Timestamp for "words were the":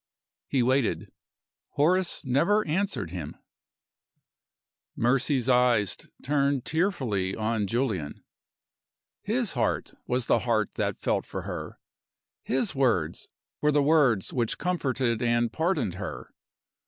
12.73-13.83